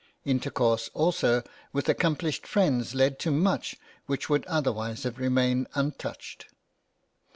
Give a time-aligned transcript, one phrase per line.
[0.25, 1.43] Intercourse, also,
[1.73, 3.75] with accomplished friends led to much
[4.07, 6.47] which would otherwise have remained untouched.